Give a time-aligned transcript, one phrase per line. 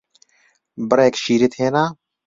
[0.89, 1.85] بڕێک شیرت هێنا؟